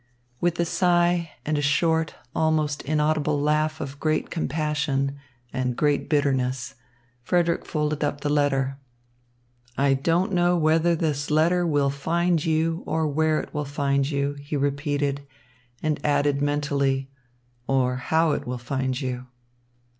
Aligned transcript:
With 0.39 0.59
a 0.59 0.65
sigh 0.65 1.29
and 1.45 1.59
a 1.59 1.61
short, 1.61 2.15
almost 2.35 2.81
inaudible 2.81 3.39
laugh 3.39 3.79
of 3.79 3.99
great 3.99 4.31
compassion 4.31 5.19
and 5.53 5.75
great 5.75 6.09
bitterness, 6.09 6.73
Frederick 7.21 7.67
folded 7.67 8.03
up 8.03 8.21
the 8.21 8.27
letter. 8.29 8.79
"'I 9.77 9.93
don't 9.93 10.31
know 10.33 10.57
whether 10.57 10.95
this 10.95 11.29
letter 11.29 11.67
will 11.67 11.91
find 11.91 12.43
you, 12.43 12.81
or 12.87 13.05
where 13.07 13.39
it 13.41 13.53
will 13.53 13.63
find 13.63 14.09
you,'" 14.09 14.33
he 14.41 14.57
repeated, 14.57 15.21
and 15.83 16.03
added 16.03 16.41
mentally, 16.41 17.11
"or 17.67 17.97
how 17.97 18.31
it 18.31 18.47
will 18.47 18.57
find 18.57 18.99
you." 19.01 19.27